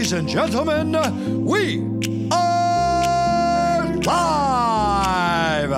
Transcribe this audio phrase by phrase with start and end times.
[0.00, 0.92] Ladies and gentlemen,
[1.44, 1.82] we
[2.32, 5.72] are live.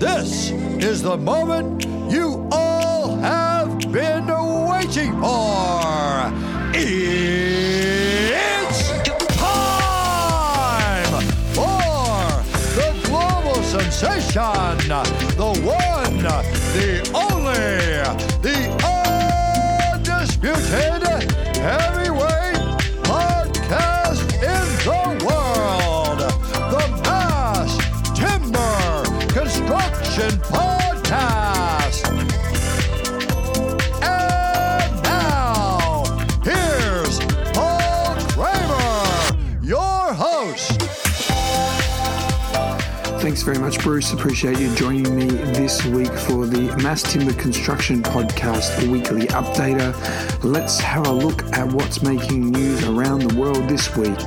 [0.00, 0.50] This
[0.80, 4.26] is the moment you all have been
[4.66, 6.32] waiting for.
[6.74, 7.38] It's
[9.36, 11.22] time
[11.54, 12.42] for
[12.74, 14.88] the global sensation,
[15.38, 16.18] the one,
[16.74, 17.97] the only,
[30.18, 32.08] Construction Podcast.
[34.02, 36.02] And now,
[36.42, 37.20] here's
[37.54, 40.80] Paul Kramer, your host.
[43.22, 44.12] Thanks very much, Bruce.
[44.12, 49.94] Appreciate you joining me this week for the Mass Timber Construction Podcast, a weekly updater.
[50.42, 54.18] Let's have a look at what's making news around the world this week.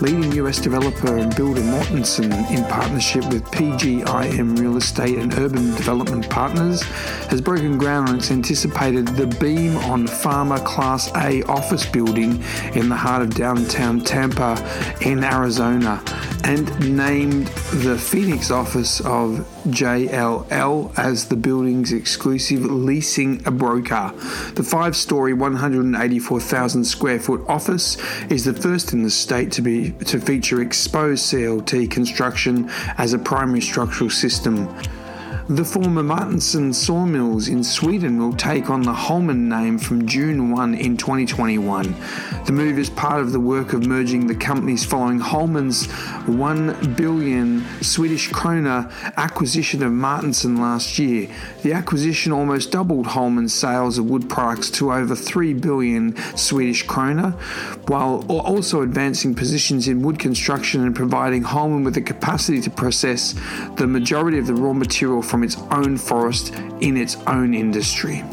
[0.00, 6.28] Leading US developer and builder Mortenson, in partnership with PGIM Real Estate and Urban Development
[6.30, 6.80] Partners,
[7.28, 12.42] has broken ground on its anticipated The Beam on Farmer Class A office building
[12.74, 14.56] in the heart of downtown Tempe
[15.02, 16.02] in Arizona
[16.44, 17.48] and named
[17.84, 24.12] the Phoenix office of JLL as the building's exclusive leasing broker.
[24.54, 27.96] The five story, 184,000 square foot office
[28.30, 33.18] is the first in the state to be to feature exposed CLT construction as a
[33.18, 34.68] primary structural system.
[35.50, 40.76] The former Martinson sawmills in Sweden will take on the Holmen name from June 1
[40.76, 41.92] in 2021.
[42.46, 45.90] The move is part of the work of merging the companies following Holmen's
[46.26, 51.28] 1 billion Swedish krona acquisition of Martinson last year.
[51.64, 57.32] The acquisition almost doubled Holmen's sales of wood products to over 3 billion Swedish krona,
[57.88, 63.34] while also advancing positions in wood construction and providing Holmen with the capacity to process
[63.74, 68.24] the majority of the raw material from its own forest in its own industry.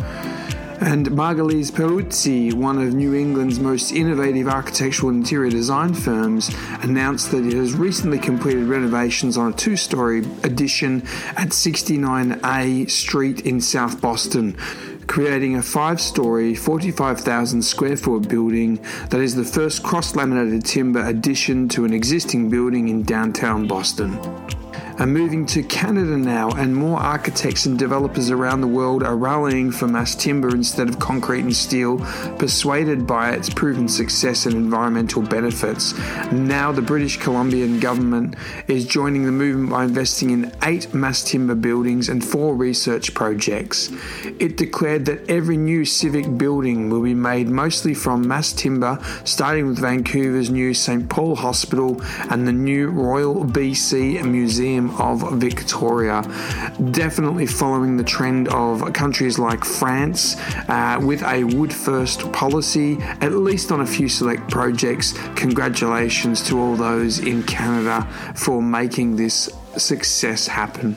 [0.79, 6.51] And Margulies Perruzzi, one of New England's most innovative architectural interior design firms,
[6.83, 11.01] announced that it has recently completed renovations on a two story addition
[11.35, 14.55] at 69A Street in South Boston
[15.07, 18.75] creating a five story, 45,000 square foot building
[19.09, 24.19] that is the first cross laminated timber addition to an existing building in downtown Boston
[24.99, 29.71] are moving to Canada now, and more architects and developers around the world are rallying
[29.71, 31.99] for mass timber instead of concrete and steel,
[32.39, 35.95] persuaded by its proven success and environmental benefits.
[36.31, 38.35] Now, the British Columbian government
[38.67, 43.91] is joining the movement by investing in eight mass timber buildings and four research projects.
[44.39, 49.67] It declared that every new civic building will be made mostly from mass timber, starting
[49.67, 51.07] with Vancouver's new St.
[51.07, 56.21] Paul Hospital and the new Royal BC Museum of Victoria.
[56.91, 60.35] Definitely following the trend of countries like France
[60.69, 65.13] uh, with a wood first policy, at least on a few select projects.
[65.35, 70.95] Congratulations to all those in Canada for making this success happen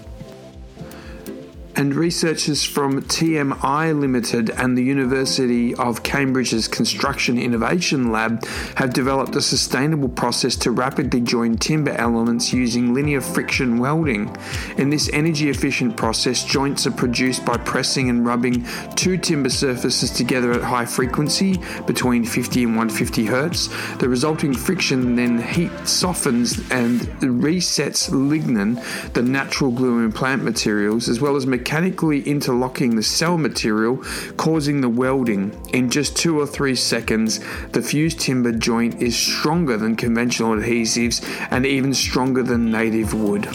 [1.80, 9.34] and researchers from TWI Limited and the University of Cambridge's Construction Innovation Lab have developed
[9.34, 14.36] a sustainable process to rapidly join timber elements using linear friction welding.
[14.76, 20.10] In this energy efficient process, joints are produced by pressing and rubbing two timber surfaces
[20.10, 23.68] together at high frequency between 50 and 150 hertz.
[23.96, 28.76] The resulting friction then heat softens and resets lignin,
[29.14, 33.96] the natural glue in plant materials, as well as mechanically interlocking the cell material,
[34.36, 35.56] causing the welding.
[35.72, 37.38] In just two or three seconds,
[37.70, 43.46] the fused timber joint is stronger than conventional adhesives and even stronger than native wood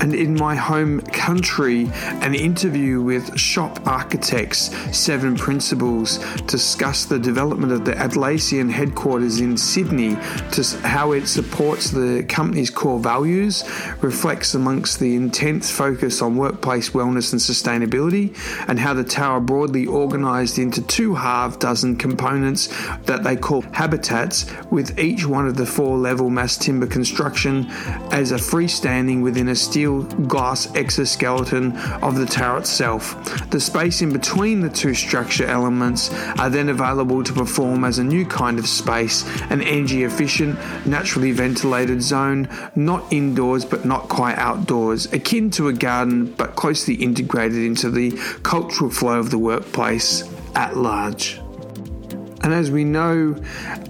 [0.00, 7.72] and in my home country, an interview with SHoP architects, seven principals, discuss the development
[7.72, 10.16] of the Atlassian headquarters in Sydney,
[10.52, 13.64] to how it supports the company's core values,
[14.00, 18.36] reflects amongst the intense focus on workplace wellness and sustainability,
[18.68, 22.68] and how the tower broadly organised into two half dozen components
[23.04, 27.66] that they call habitats, with each one of the four level mass timber construction
[28.10, 29.83] as a freestanding within a steel
[30.26, 33.50] glass exoskeleton of the tower itself.
[33.50, 38.04] The space in between the two structure elements are then available to perform as a
[38.04, 44.36] new kind of space, an energy efficient, naturally ventilated zone, not indoors but not quite
[44.36, 48.10] outdoors, akin to a garden but closely integrated into the
[48.42, 51.43] cultural flow of the workplace at large.
[52.44, 53.34] And as we know,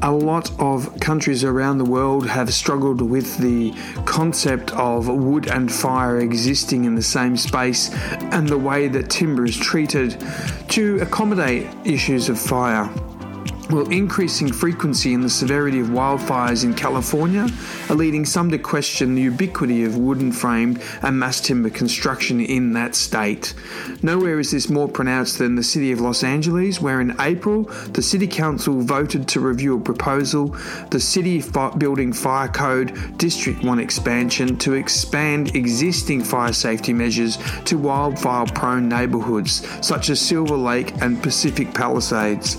[0.00, 3.72] a lot of countries around the world have struggled with the
[4.04, 7.92] concept of wood and fire existing in the same space
[8.30, 10.24] and the way that timber is treated
[10.68, 12.88] to accommodate issues of fire.
[13.74, 17.48] Well, increasing frequency and the severity of wildfires in California
[17.90, 22.74] are leading some to question the ubiquity of wooden framed and mass timber construction in
[22.74, 23.52] that state.
[24.00, 28.00] Nowhere is this more pronounced than the city of Los Angeles, where in April the
[28.00, 30.56] city council voted to review a proposal,
[30.92, 31.42] the city
[31.76, 38.88] building fire code District 1 expansion, to expand existing fire safety measures to wildfire prone
[38.88, 42.56] neighbourhoods such as Silver Lake and Pacific Palisades,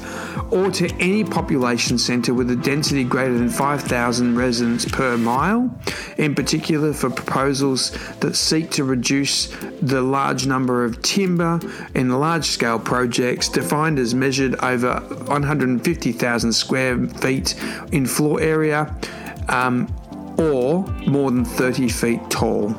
[0.52, 5.70] or to any population centre with a density greater than 5,000 residents per mile,
[6.18, 7.92] in particular for proposals
[8.22, 9.48] that seek to reduce
[9.84, 11.60] the large number of timber
[11.94, 17.54] in large scale projects defined as measured over 150,000 square feet
[17.92, 18.96] in floor area
[19.50, 19.88] um,
[20.40, 22.76] or more than 30 feet tall.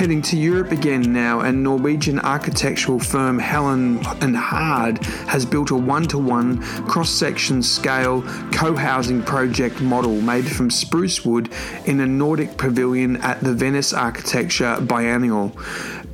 [0.00, 5.76] Heading to Europe again now, and Norwegian architectural firm Helen and Hard has built a
[5.76, 11.52] one-to-one cross-section scale co-housing project model made from spruce wood
[11.84, 15.52] in a Nordic pavilion at the Venice Architecture Biennial.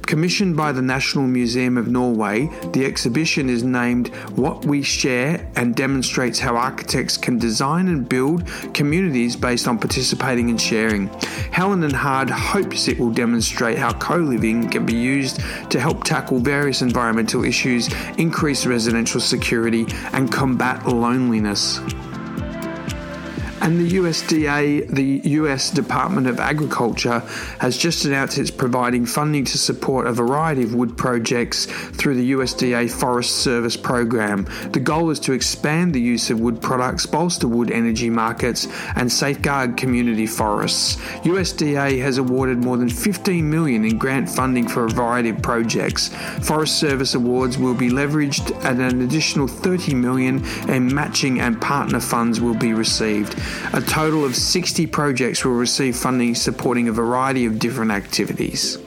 [0.06, 5.74] Commissioned by the National Museum of Norway, the exhibition is named What We Share and
[5.74, 11.08] demonstrates how architects can design and build communities based on participating and sharing.
[11.50, 16.04] Helen and Hard hopes it will demonstrate how co living can be used to help
[16.04, 21.80] tackle various environmental issues, increase residential security, and combat loneliness.
[23.66, 27.18] And the USDA, the US Department of Agriculture,
[27.58, 32.30] has just announced it's providing funding to support a variety of wood projects through the
[32.30, 34.46] USDA Forest Service program.
[34.70, 39.10] The goal is to expand the use of wood products, bolster wood energy markets, and
[39.10, 40.94] safeguard community forests.
[41.24, 46.10] USDA has awarded more than 15 million in grant funding for a variety of projects.
[46.40, 51.98] Forest Service awards will be leveraged at an additional 30 million and matching and partner
[51.98, 53.34] funds will be received.
[53.72, 58.78] A total of 60 projects will receive funding supporting a variety of different activities.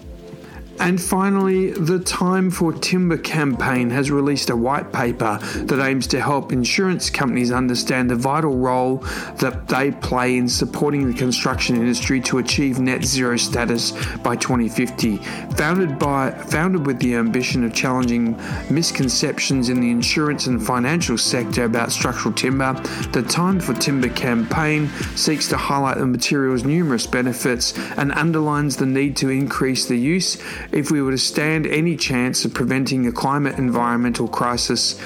[0.79, 6.21] And finally, the Time for Timber campaign has released a white paper that aims to
[6.21, 8.97] help insurance companies understand the vital role
[9.39, 15.17] that they play in supporting the construction industry to achieve net zero status by 2050.
[15.57, 18.37] Founded by founded with the ambition of challenging
[18.69, 22.73] misconceptions in the insurance and financial sector about structural timber,
[23.11, 28.85] the Time for Timber campaign seeks to highlight the material's numerous benefits and underlines the
[28.85, 33.11] need to increase the use if we were to stand any chance of preventing the
[33.11, 34.99] climate environmental crisis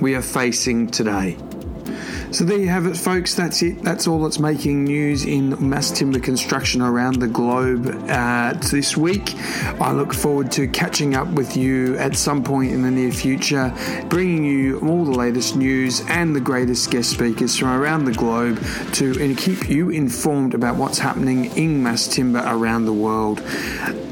[0.00, 1.36] we are facing today.
[2.32, 3.34] So there you have it, folks.
[3.34, 3.82] That's it.
[3.82, 9.34] That's all that's making news in mass timber construction around the globe uh, this week.
[9.80, 13.74] I look forward to catching up with you at some point in the near future,
[14.08, 18.64] bringing you all the latest news and the greatest guest speakers from around the globe
[18.92, 23.42] to keep you informed about what's happening in mass timber around the world.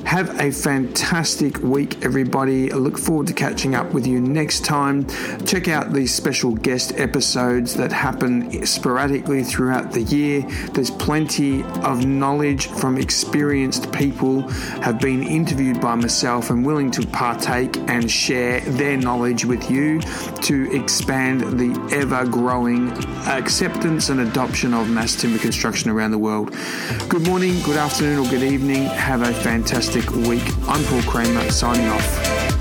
[0.09, 2.73] Have a fantastic week, everybody.
[2.73, 5.07] I look forward to catching up with you next time.
[5.45, 10.41] Check out these special guest episodes that happen sporadically throughout the year.
[10.73, 14.49] There's plenty of knowledge from experienced people
[14.81, 20.00] have been interviewed by myself and willing to partake and share their knowledge with you
[20.00, 22.93] to expand the ever growing
[23.27, 26.57] acceptance and adoption of mass timber construction around the world.
[27.11, 28.85] Good morning, good afternoon, or good evening.
[28.85, 29.35] Have a
[30.00, 30.43] fantastic week.
[30.69, 32.58] I'm Paul Kramer signing off.